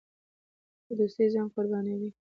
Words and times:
په 0.85 0.91
دوستۍ 0.99 1.27
ځان 1.33 1.47
قربانوي. 1.53 2.09